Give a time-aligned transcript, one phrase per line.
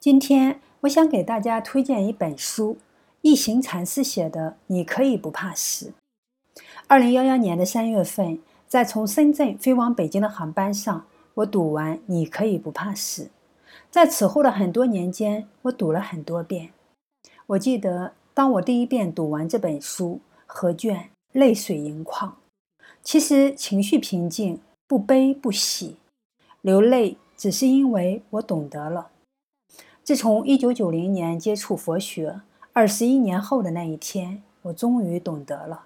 [0.00, 2.76] 今天我想给大家推荐一本书，
[3.22, 5.92] 一行禅师写的《你可以不怕死》。
[6.86, 8.38] 二零幺幺年的三月份，
[8.68, 11.04] 在从深圳飞往北京的航班上，
[11.34, 13.24] 我读完《你可以不怕死》。
[13.90, 16.70] 在此后的很多年间，我读了很多遍。
[17.48, 22.36] 我记得，当我第一遍读完这本书，合卷，泪水盈眶。
[23.02, 25.96] 其实情绪平静，不悲不喜，
[26.60, 29.10] 流泪只是因为我懂得了。
[30.08, 32.40] 自从一九九零年接触佛学，
[32.72, 35.82] 二十一年后的那一天，我终于懂得了。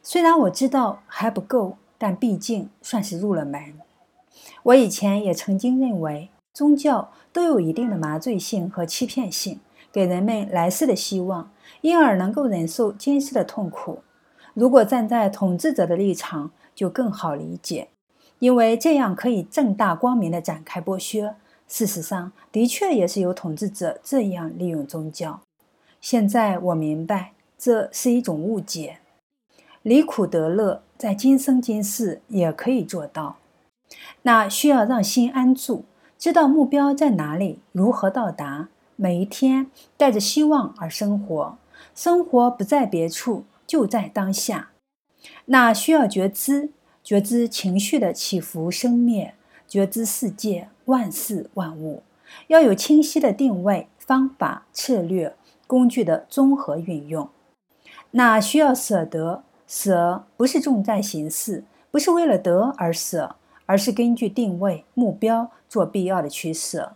[0.00, 3.74] 虽然我知道还不够，但毕竟算是入了门。
[4.62, 9.58] 我以前也曾经认为，宗教都有一定的麻醉性和欺骗性，
[9.90, 11.50] 给人们来世的希望，
[11.80, 14.04] 因而能够忍受今世的痛苦。
[14.54, 17.88] 如果站在统治者的立场，就更好理解，
[18.38, 21.34] 因为这样可以正大光明地展开剥削。
[21.68, 25.40] 事实上，的确也是有统治者这样利用宗教。
[26.00, 28.98] 现在我明白，这是一种误解。
[29.82, 33.36] 离苦得乐，在今生今世也可以做到。
[34.22, 35.84] 那需要让心安住，
[36.18, 38.68] 知道目标在哪里，如何到达。
[38.96, 41.56] 每一天带着希望而生活，
[41.94, 43.44] 生活不在别处。
[43.66, 44.70] 就在当下，
[45.44, 46.70] 那需要觉知，
[47.04, 49.34] 觉知情绪的起伏生灭，
[49.68, 52.02] 觉知世界万事万物，
[52.46, 55.34] 要有清晰的定位、方法、策略、
[55.66, 57.28] 工具的综合运用。
[58.12, 66.94] 那需要舍得，舍不是重在形式，不是为了得而舍，而是根据定位目标做必要的取舍，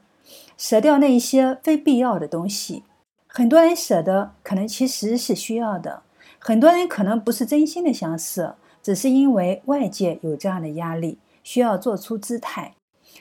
[0.57, 2.85] 舍掉那一些非必要的东西。
[3.27, 6.03] 很多人舍得，可能其实是需要的。
[6.39, 12.73] 很多人可能不是真心的想舍，只是因为外界有这样的压力，需要做出姿态。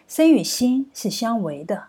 [0.08, 1.86] 身与心是相违的，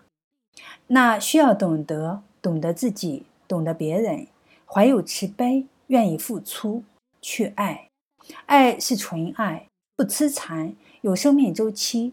[0.88, 4.26] 那需要懂得，懂得自己，懂得别人，
[4.66, 6.84] 怀有慈悲，愿意付出，
[7.20, 7.88] 去爱。
[8.46, 12.12] 爱是纯爱，不痴缠，有生命周期。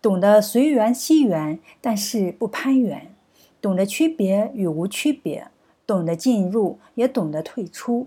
[0.00, 3.12] 懂得随缘惜缘，但是不攀缘。
[3.60, 5.48] 懂得区别与无区别，
[5.84, 8.06] 懂得进入，也懂得退出。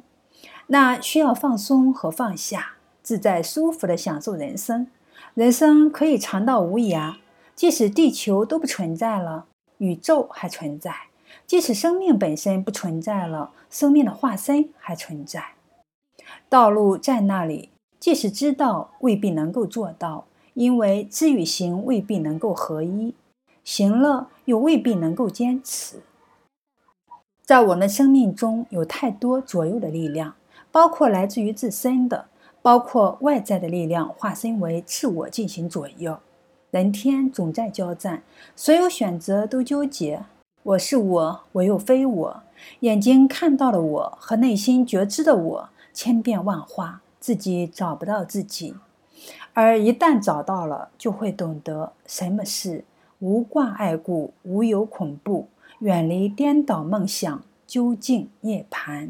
[0.68, 4.88] 那需要放松和放下，自在舒服的享受人生。
[5.34, 7.16] 人生可以长到无涯，
[7.56, 9.46] 即使地球都不存在了，
[9.78, 10.92] 宇宙还存在；
[11.48, 15.54] 即使生命本身不存在了，生命的化身还存在。
[16.50, 23.16] 道路在那里，即使知道，未必能够做到，因为知与行未必能够合一，
[23.64, 26.02] 行了又未必能够坚持。
[27.44, 30.36] 在我们生命中有太多左右的力量。
[30.74, 32.30] 包括来自于自身的，
[32.62, 36.20] 包括外在的力量化身为自我进行左右。
[36.70, 38.24] 人天总在交战，
[38.56, 40.24] 所有选择都纠结。
[40.64, 42.44] 我是我，我又非我。
[42.82, 48.76] 眼睛看到的我和内心觉知的我千变万化，自己找不到自己。
[49.54, 52.86] 而一旦找到了，就会懂得什么是
[53.20, 55.48] 无挂碍故，无有恐怖，
[55.80, 59.10] 远离颠倒梦想，究竟涅槃。